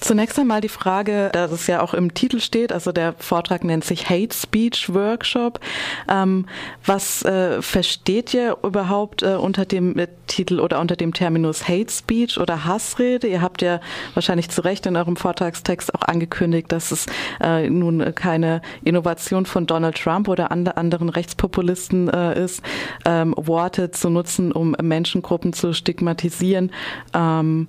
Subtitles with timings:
[0.00, 3.84] Zunächst einmal die Frage, dass es ja auch im Titel steht, also der Vortrag nennt
[3.84, 5.60] sich Hate Speech Workshop.
[6.08, 6.46] Ähm,
[6.84, 11.90] was äh, versteht ihr überhaupt äh, unter dem äh, Titel oder unter dem Terminus Hate
[11.90, 13.26] Speech oder Hassrede?
[13.26, 13.80] Ihr habt ja
[14.14, 17.06] wahrscheinlich zu Recht in eurem Vortragstext auch angekündigt, dass es
[17.40, 22.62] äh, nun keine Innovation von Donald Trump oder and anderen Rechtspopulisten äh, ist,
[23.04, 26.70] ähm, Worte zu nutzen, um Menschengruppen zu stigmatisieren.
[27.14, 27.68] Ähm,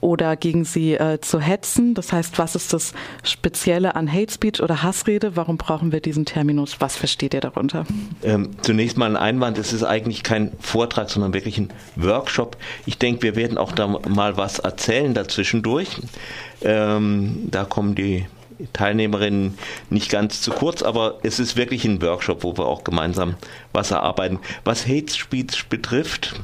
[0.00, 1.94] oder gegen sie äh, zu hetzen.
[1.94, 5.36] Das heißt, was ist das Spezielle an Hate Speech oder Hassrede?
[5.36, 6.80] Warum brauchen wir diesen Terminus?
[6.80, 7.84] Was versteht ihr darunter?
[8.22, 9.58] Ähm, zunächst mal ein Einwand.
[9.58, 12.56] Es ist eigentlich kein Vortrag, sondern wirklich ein Workshop.
[12.86, 16.00] Ich denke, wir werden auch da mal was erzählen dazwischendurch.
[16.62, 18.26] Ähm, da kommen die
[18.72, 19.58] Teilnehmerinnen
[19.90, 23.34] nicht ganz zu kurz, aber es ist wirklich ein Workshop, wo wir auch gemeinsam
[23.72, 24.38] was erarbeiten.
[24.64, 26.40] Was Hate Speech betrifft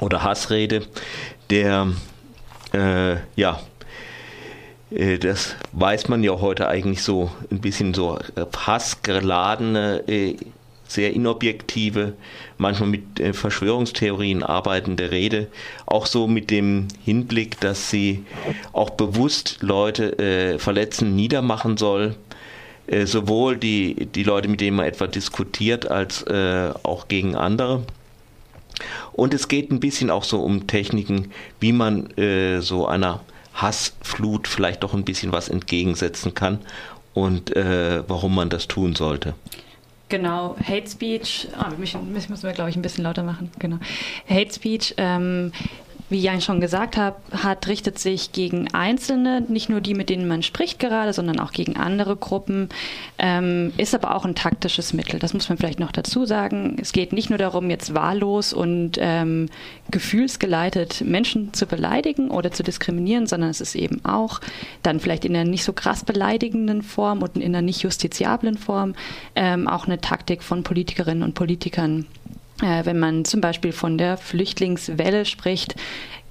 [0.00, 0.86] oder Hassrede,
[1.50, 1.88] der
[2.72, 3.60] äh, ja,
[4.90, 8.18] äh, das weiß man ja heute eigentlich so ein bisschen so
[8.56, 10.36] hassgeladene, äh,
[10.88, 12.14] sehr inobjektive,
[12.58, 15.48] manchmal mit äh, Verschwörungstheorien arbeitende Rede,
[15.84, 18.24] auch so mit dem Hinblick, dass sie
[18.72, 22.14] auch bewusst Leute äh, verletzen, niedermachen soll,
[22.86, 27.82] äh, sowohl die, die Leute, mit denen man etwa diskutiert, als äh, auch gegen andere.
[29.12, 33.20] Und es geht ein bisschen auch so um Techniken, wie man äh, so einer
[33.54, 36.58] Hassflut vielleicht doch ein bisschen was entgegensetzen kann
[37.14, 39.34] und äh, warum man das tun sollte.
[40.08, 43.50] Genau, Hate Speech, ah, mich, mich müssen wir, glaube ich, ein bisschen lauter machen.
[43.58, 43.78] Genau.
[44.28, 45.50] Hate Speech ähm,
[46.08, 50.28] wie Jan schon gesagt hat, hat, richtet sich gegen Einzelne, nicht nur die, mit denen
[50.28, 52.68] man spricht gerade, sondern auch gegen andere Gruppen,
[53.18, 55.18] ähm, ist aber auch ein taktisches Mittel.
[55.18, 56.76] Das muss man vielleicht noch dazu sagen.
[56.80, 59.48] Es geht nicht nur darum, jetzt wahllos und ähm,
[59.90, 64.40] gefühlsgeleitet Menschen zu beleidigen oder zu diskriminieren, sondern es ist eben auch
[64.82, 68.94] dann vielleicht in einer nicht so krass beleidigenden Form und in einer nicht justiziablen Form
[69.34, 72.06] ähm, auch eine Taktik von Politikerinnen und Politikern,
[72.60, 75.74] wenn man zum Beispiel von der Flüchtlingswelle spricht,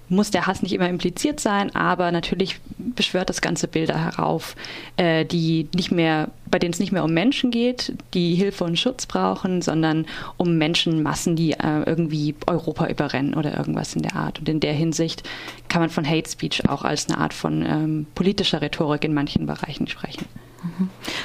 [0.10, 2.60] muss der Hass nicht immer impliziert sein, aber natürlich
[2.96, 4.56] beschwört das Ganze Bilder herauf,
[4.98, 8.78] äh, die nicht mehr, bei denen es nicht mehr um Menschen geht, die Hilfe und
[8.78, 10.06] Schutz brauchen, sondern
[10.38, 14.40] um Menschenmassen, die äh, irgendwie Europa überrennen oder irgendwas in der Art.
[14.40, 15.24] Und in der Hinsicht
[15.70, 19.46] kann man von Hate Speech auch als eine Art von ähm, politischer Rhetorik in manchen
[19.46, 20.26] Bereichen sprechen.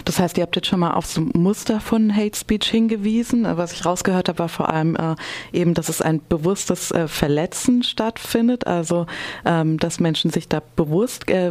[0.04, 3.44] Das heißt, ihr habt jetzt schon mal auf so Muster von Hate Speech hingewiesen.
[3.44, 5.14] Was ich rausgehört habe, war vor allem äh,
[5.52, 9.06] eben, dass es ein bewusstes äh, Verletzen stattfindet, also
[9.44, 11.49] ähm, dass Menschen sich da bewusst äh,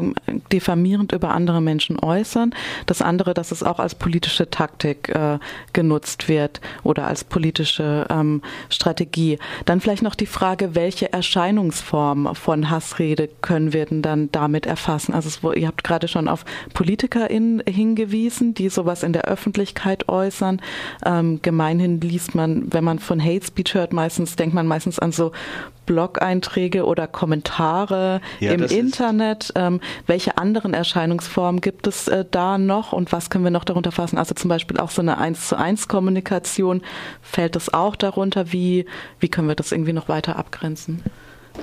[0.52, 2.54] diffamierend über andere Menschen äußern.
[2.86, 5.40] Das andere, dass es auch als politische Taktik äh,
[5.74, 9.40] genutzt wird oder als politische ähm, Strategie.
[9.66, 15.14] Dann vielleicht noch die Frage, welche Erscheinungsform von Hassrede können wir denn dann damit erfassen?
[15.14, 20.62] Also es, ihr habt gerade schon auf PolitikerInnen hingewiesen, die sowas in der Öffentlichkeit äußern.
[21.06, 25.12] Ähm, gemeinhin liest man, wenn man von Hate Speech hört, meistens denkt man meistens an
[25.12, 25.32] so
[25.90, 29.52] Blog-Einträge oder Kommentare ja, im Internet.
[29.56, 33.92] Ähm, welche anderen Erscheinungsformen gibt es äh, da noch und was können wir noch darunter
[33.92, 34.18] fassen?
[34.18, 36.82] Also zum Beispiel auch so eine eins zu eins Kommunikation.
[37.22, 38.52] Fällt das auch darunter?
[38.52, 38.86] Wie,
[39.20, 41.04] wie können wir das irgendwie noch weiter abgrenzen?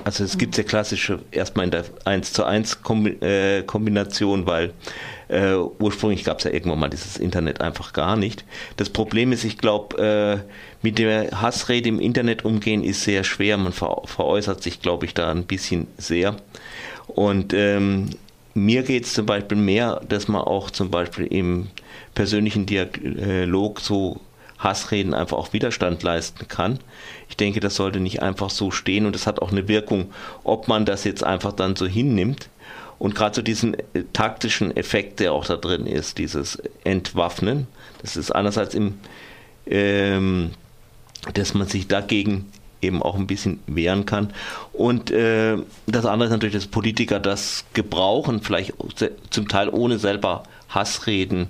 [0.03, 2.79] Also es gibt sehr klassische erstmal in der 1 zu 1
[3.21, 4.73] äh, Kombination, weil
[5.27, 8.45] äh, ursprünglich gab es ja irgendwann mal dieses Internet einfach gar nicht.
[8.77, 10.51] Das Problem ist, ich glaube, äh,
[10.81, 13.57] mit der Hassrede im Internet umgehen ist sehr schwer.
[13.57, 16.35] Man ver veräußert sich, glaube ich, da ein bisschen sehr.
[17.07, 18.09] Und ähm,
[18.53, 21.67] mir geht es zum Beispiel mehr, dass man auch zum Beispiel im
[22.15, 24.19] persönlichen Dialog so
[24.57, 26.79] Hassreden einfach auch Widerstand leisten kann.
[27.29, 30.11] Ich denke, das sollte nicht einfach so stehen und das hat auch eine Wirkung,
[30.43, 32.49] ob man das jetzt einfach dann so hinnimmt.
[32.99, 37.67] Und gerade so diesen äh, taktischen Effekt, der auch da drin ist, dieses Entwaffnen,
[38.01, 38.95] das ist einerseits im,
[39.67, 40.51] ähm,
[41.35, 42.51] dass man sich dagegen
[42.81, 44.33] eben auch ein bisschen wehren kann.
[44.73, 45.57] Und äh,
[45.87, 48.73] das andere ist natürlich, dass Politiker das gebrauchen, vielleicht
[49.29, 51.47] zum Teil ohne selber Hassreden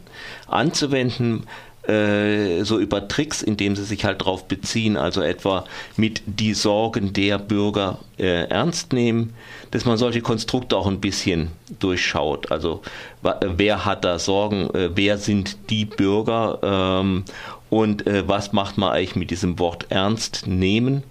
[0.47, 1.44] anzuwenden,
[1.88, 5.65] äh, so über Tricks, indem sie sich halt darauf beziehen, also etwa
[5.95, 9.33] mit die Sorgen der Bürger äh, ernst nehmen,
[9.71, 12.51] dass man solche Konstrukte auch ein bisschen durchschaut.
[12.51, 12.81] Also
[13.21, 17.24] wer hat da Sorgen, äh, wer sind die Bürger ähm,
[17.69, 21.03] und äh, was macht man eigentlich mit diesem Wort ernst nehmen?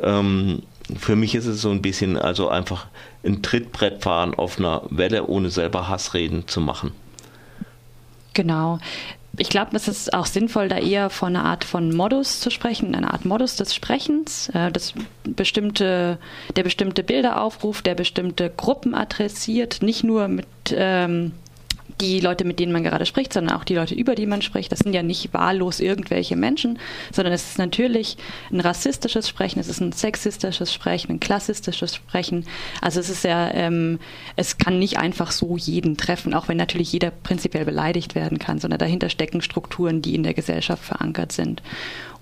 [0.00, 0.62] Ähm,
[0.98, 2.86] für mich ist es so ein bisschen also einfach
[3.24, 6.92] ein Trittbrett fahren auf einer Welle, ohne selber Hassreden zu machen.
[8.34, 8.78] Genau
[9.38, 12.94] ich glaube, es ist auch sinnvoll, da eher von einer Art von Modus zu sprechen,
[12.94, 14.94] einer Art Modus des Sprechens, äh, das
[15.24, 16.18] bestimmte,
[16.56, 21.32] der bestimmte Bilder aufruft, der bestimmte Gruppen adressiert, nicht nur mit ähm,
[22.00, 24.70] die Leute, mit denen man gerade spricht, sondern auch die Leute, über die man spricht.
[24.72, 26.78] Das sind ja nicht wahllos irgendwelche Menschen,
[27.12, 28.16] sondern es ist natürlich
[28.50, 32.46] ein rassistisches Sprechen, es ist ein sexistisches Sprechen, ein klassistisches Sprechen.
[32.80, 33.98] Also es ist ja, ähm,
[34.36, 38.58] es kann nicht einfach so jeden treffen, auch wenn natürlich jeder prinzipiell beleidigt werden kann,
[38.58, 41.62] sondern dahinter stecken Strukturen, die in der Gesellschaft verankert sind.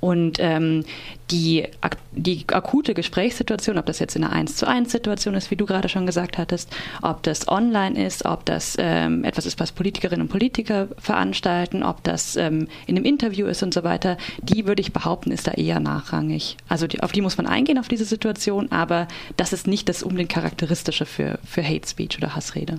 [0.05, 0.85] Und ähm,
[1.31, 1.65] die,
[2.13, 5.65] die akute Gesprächssituation, ob das jetzt in einer 1 zu 1 Situation ist, wie du
[5.65, 6.69] gerade schon gesagt hattest,
[7.01, 12.05] ob das online ist, ob das ähm, etwas ist, was Politikerinnen und Politiker veranstalten, ob
[12.05, 15.53] das ähm, in einem Interview ist und so weiter, die würde ich behaupten, ist da
[15.53, 16.59] eher nachrangig.
[16.69, 19.09] Also die, auf die muss man eingehen, auf diese Situation, aber
[19.39, 22.79] das ist nicht das unbedingt Charakteristische für, für Hate Speech oder Hassrede.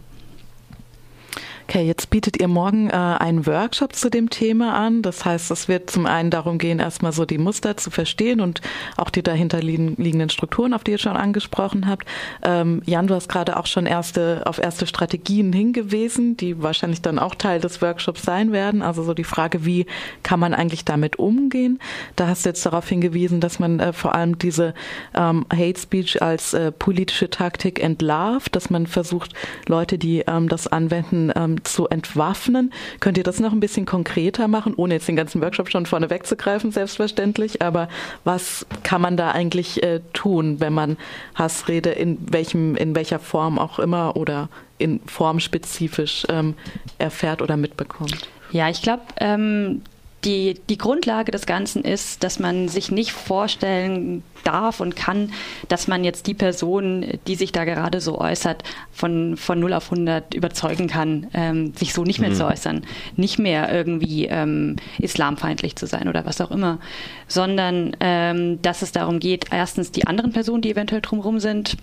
[1.67, 5.01] Okay, jetzt bietet ihr morgen äh, einen Workshop zu dem Thema an.
[5.01, 8.61] Das heißt, es wird zum einen darum gehen, erstmal so die Muster zu verstehen und
[8.97, 12.07] auch die dahinter liegenden Strukturen, auf die ihr schon angesprochen habt.
[12.43, 17.17] Ähm, Jan, du hast gerade auch schon erste, auf erste Strategien hingewiesen, die wahrscheinlich dann
[17.17, 18.83] auch Teil des Workshops sein werden.
[18.83, 19.87] Also so die Frage, wie
[20.21, 21.79] kann man eigentlich damit umgehen?
[22.15, 24.75] Da hast du jetzt darauf hingewiesen, dass man äh, vor allem diese
[25.15, 29.33] ähm, Hate Speech als äh, politische Taktik entlarvt, dass man versucht,
[29.67, 32.73] Leute, die ähm, das anwenden, ähm, zu entwaffnen.
[32.99, 36.09] Könnt ihr das noch ein bisschen konkreter machen, ohne jetzt den ganzen Workshop schon vorne
[36.09, 37.61] wegzugreifen, selbstverständlich.
[37.61, 37.87] Aber
[38.23, 40.97] was kann man da eigentlich äh, tun, wenn man
[41.35, 46.55] Hassrede in welchem, in welcher Form auch immer oder in formspezifisch ähm,
[46.97, 48.27] erfährt oder mitbekommt?
[48.51, 49.81] Ja, ich glaube, ähm,
[50.25, 55.31] die, die Grundlage des Ganzen ist, dass man sich nicht vorstellen darf und kann,
[55.67, 59.91] dass man jetzt die Person, die sich da gerade so äußert, von, von 0 auf
[59.91, 62.35] 100 überzeugen kann, ähm, sich so nicht mehr mhm.
[62.35, 62.85] zu äußern,
[63.15, 66.79] nicht mehr irgendwie ähm, islamfeindlich zu sein oder was auch immer,
[67.27, 71.77] sondern ähm, dass es darum geht, erstens die anderen Personen, die eventuell drumherum sind,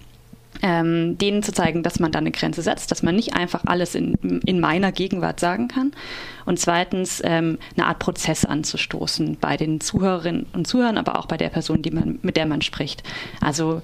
[0.63, 3.95] ähm, denen zu zeigen, dass man da eine Grenze setzt, dass man nicht einfach alles
[3.95, 4.15] in,
[4.47, 5.93] in meiner Gegenwart sagen kann.
[6.47, 11.37] Und zweitens ähm, eine Art Prozess anzustoßen bei den Zuhörerinnen und Zuhörern, aber auch bei
[11.37, 13.03] der Person, die man, mit der man spricht.
[13.41, 13.83] Also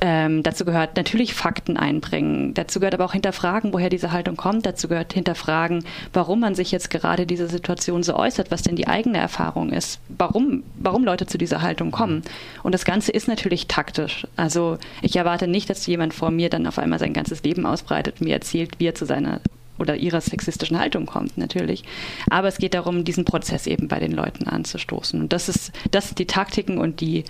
[0.00, 2.54] ähm, dazu gehört natürlich Fakten einbringen.
[2.54, 4.64] Dazu gehört aber auch hinterfragen, woher diese Haltung kommt.
[4.64, 8.88] Dazu gehört hinterfragen, warum man sich jetzt gerade diese Situation so äußert, was denn die
[8.88, 12.22] eigene Erfahrung ist, warum, warum Leute zu dieser Haltung kommen.
[12.62, 14.26] Und das Ganze ist natürlich taktisch.
[14.36, 18.20] Also ich erwarte nicht, dass jemand vor mir dann auf einmal sein ganzes Leben ausbreitet
[18.20, 19.40] und mir erzählt, wie er zu seiner
[19.80, 21.84] oder ihrer sexistischen Haltung kommt, natürlich.
[22.28, 25.20] Aber es geht darum, diesen Prozess eben bei den Leuten anzustoßen.
[25.20, 27.24] Und das ist, das sind die Taktiken und die,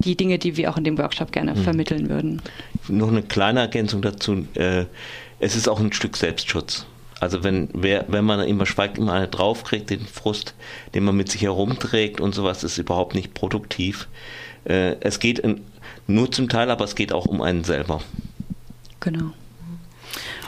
[0.00, 1.62] die Dinge, die wir auch in dem Workshop gerne mhm.
[1.62, 2.42] vermitteln würden.
[2.88, 4.46] Noch eine kleine Ergänzung dazu.
[4.54, 4.86] Äh,
[5.38, 6.86] es ist auch ein Stück Selbstschutz.
[7.20, 10.54] Also wenn, wer, wenn man immer schweigt, immer eine draufkriegt, den Frust,
[10.94, 14.08] den man mit sich herumträgt und sowas, ist überhaupt nicht produktiv.
[14.64, 15.60] Äh, es geht in,
[16.06, 18.00] nur zum Teil, aber es geht auch um einen selber.
[19.00, 19.32] Genau.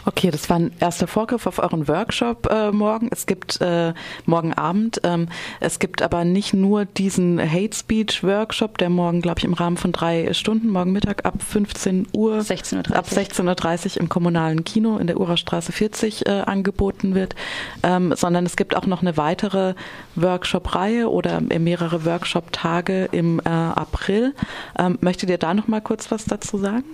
[0.04, 3.08] Okay, das war ein erster Vorgriff auf euren Workshop äh, morgen.
[3.12, 3.94] Es gibt äh,
[4.26, 5.00] morgen Abend.
[5.04, 5.28] Ähm,
[5.60, 9.76] es gibt aber nicht nur diesen Hate Speech Workshop, der morgen, glaube ich, im Rahmen
[9.76, 14.98] von drei Stunden, morgen Mittag ab 15 Uhr, 16.30 ab 16.30 Uhr im kommunalen Kino
[14.98, 17.36] in der Urerstraße 40 äh, angeboten wird,
[17.84, 19.74] ähm, sondern es gibt auch noch eine weitere
[20.16, 24.34] Workshop-Reihe oder mehrere Workshop-Tage im äh, April.
[24.78, 26.84] Ähm, möchtet ihr da noch mal kurz was dazu sagen?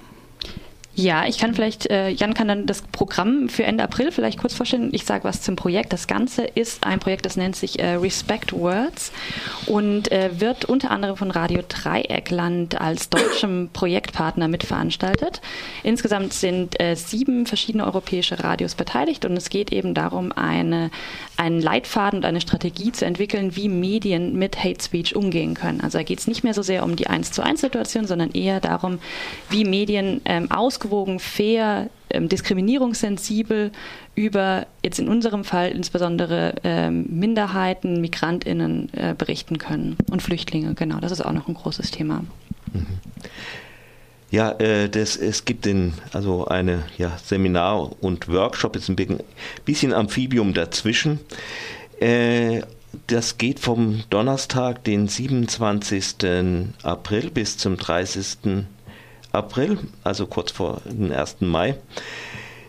[1.01, 4.53] Ja, ich kann vielleicht, äh, Jan kann dann das Programm für Ende April vielleicht kurz
[4.53, 4.89] vorstellen.
[4.91, 5.93] Ich sage was zum Projekt.
[5.93, 9.13] Das Ganze ist ein Projekt, das nennt sich äh, Respect Words
[9.67, 15.41] und äh, wird unter anderem von Radio Dreieckland als deutschem Projektpartner mitveranstaltet.
[15.85, 20.91] Insgesamt sind äh, sieben verschiedene europäische Radios beteiligt und es geht eben darum, eine,
[21.37, 25.81] einen Leitfaden und eine Strategie zu entwickeln, wie Medien mit Hate Speech umgehen können.
[25.81, 28.33] Also da geht es nicht mehr so sehr um die Eins zu eins Situation, sondern
[28.33, 28.99] eher darum,
[29.49, 33.71] wie Medien ähm, ausgewogen ausgewogen, fair, ähm, diskriminierungssensibel
[34.15, 40.75] über jetzt in unserem Fall insbesondere ähm, Minderheiten, Migrantinnen äh, berichten können und Flüchtlinge.
[40.75, 42.25] Genau, das ist auch noch ein großes Thema.
[42.73, 42.87] Mhm.
[44.31, 48.97] Ja, äh, das, es gibt den, also eine ja, Seminar und Workshop, ist ein
[49.65, 51.21] bisschen Amphibium dazwischen.
[52.01, 52.63] Äh,
[53.07, 56.17] das geht vom Donnerstag, den 27.
[56.83, 58.67] April bis zum 30.
[59.33, 61.37] April, also kurz vor dem 1.
[61.41, 61.77] Mai,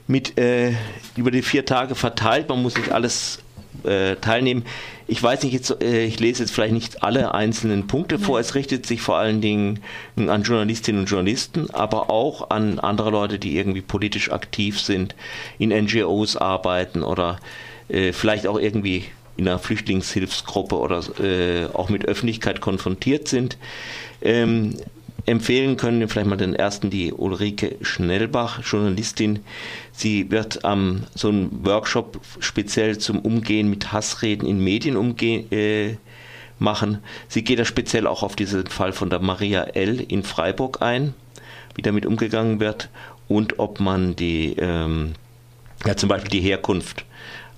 [0.07, 0.73] mit äh,
[1.15, 2.49] über die vier Tage verteilt.
[2.49, 3.39] Man muss nicht alles
[3.83, 4.65] äh, teilnehmen.
[5.07, 8.21] Ich weiß nicht jetzt, äh, ich lese jetzt vielleicht nicht alle einzelnen Punkte ja.
[8.21, 8.39] vor.
[8.39, 9.79] Es richtet sich vor allen Dingen
[10.17, 15.15] an Journalistinnen und Journalisten, aber auch an andere Leute, die irgendwie politisch aktiv sind,
[15.57, 17.39] in NGOs arbeiten oder
[17.87, 19.05] äh, vielleicht auch irgendwie
[19.37, 23.57] in einer Flüchtlingshilfsgruppe oder äh, auch mit Öffentlichkeit konfrontiert sind.
[24.21, 24.75] Ähm,
[25.25, 29.39] empfehlen können vielleicht mal den ersten, die Ulrike Schnellbach, Journalistin.
[29.91, 35.51] Sie wird ähm, so einen Workshop speziell zum Umgehen mit Hassreden in Medien umgehen.
[35.51, 35.97] Äh,
[36.59, 36.99] machen.
[37.27, 40.01] Sie geht da speziell auch auf diesen Fall von der Maria L.
[40.01, 41.13] in Freiburg ein,
[41.75, 42.89] wie damit umgegangen wird
[43.27, 45.13] und ob man die, ähm,
[45.85, 47.05] ja, zum Beispiel die Herkunft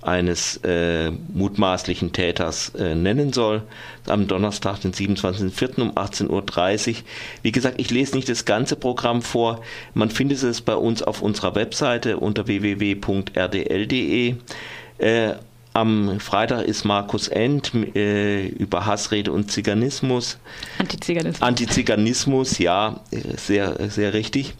[0.02, 3.62] eines äh, mutmaßlichen Täters äh, nennen soll.
[4.06, 5.80] Am Donnerstag, den 27.04.
[5.80, 6.96] um 18.30 Uhr.
[7.42, 9.62] Wie gesagt, ich lese nicht das ganze Programm vor.
[9.94, 14.34] Man findet es bei uns auf unserer Webseite unter www.rdl.de.
[14.98, 15.34] Äh,
[15.74, 20.38] am Freitag ist Markus End äh, über Hassrede und Ziganismus.
[20.78, 21.40] Antiziganismus.
[21.40, 23.00] Antiziganismus, ja,
[23.38, 24.54] sehr, sehr richtig.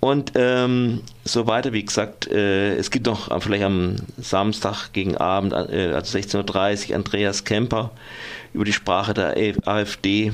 [0.00, 5.52] Und ähm, so weiter, wie gesagt, äh, es gibt noch vielleicht am Samstag gegen Abend,
[5.52, 7.90] äh, also 16.30 Uhr, Andreas Kemper
[8.52, 9.34] über die Sprache der
[9.66, 10.32] AfD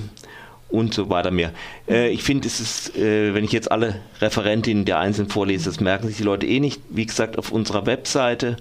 [0.69, 1.52] und so weiter mehr.
[1.88, 5.81] Äh, ich finde, es ist, äh, wenn ich jetzt alle Referentinnen der Einzelnen vorlese, das
[5.81, 6.81] merken sich die Leute eh nicht.
[6.90, 8.57] Wie gesagt, auf unserer Webseite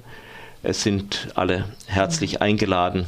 [0.63, 3.08] es sind alle herzlich eingeladen.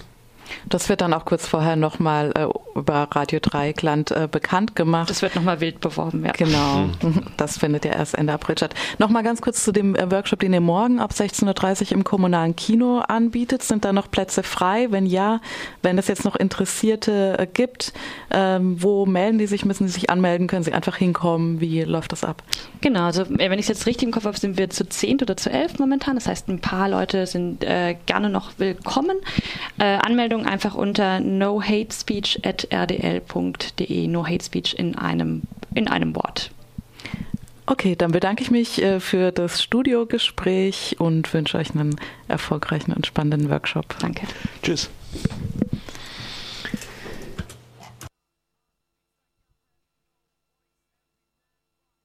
[0.68, 2.48] Das wird dann auch kurz vorher nochmal äh,
[2.78, 5.10] über Radio Dreieckland äh, bekannt gemacht.
[5.10, 6.32] Das wird nochmal wild beworben, ja.
[6.32, 7.24] Genau, mhm.
[7.38, 8.74] das findet ja erst Ende April statt.
[8.98, 12.56] Nochmal ganz kurz zu dem äh, Workshop, den ihr morgen ab 16.30 Uhr im kommunalen
[12.56, 13.64] Kino anbietet.
[13.64, 14.88] Sind da noch Plätze frei?
[14.90, 15.42] Wenn ja,
[15.82, 17.94] wenn es jetzt noch Interessierte äh, gibt,
[18.32, 19.66] ähm, wo melden die sich?
[19.66, 20.48] Müssen sie sich anmelden?
[20.48, 21.60] Können sie einfach hinkommen?
[21.60, 22.44] Wie läuft das ab?
[22.82, 25.22] Genau, also äh, wenn ich es jetzt richtig im Kopf habe, sind wir zu 10
[25.22, 26.16] oder zu 11 momentan.
[26.16, 29.18] Das heißt, ein paar Leute sind äh, gerne noch willkommen.
[29.78, 34.08] Anmeldung Anmeldung einfach unter nohatespeech.rdl.de.
[34.08, 35.44] No Hate Speech in einem,
[35.76, 36.50] in einem Wort.
[37.66, 41.96] Okay, dann bedanke ich mich äh, für das Studiogespräch und wünsche euch einen
[42.28, 43.96] erfolgreichen und spannenden Workshop.
[44.00, 44.28] Danke.
[44.62, 44.90] Tschüss.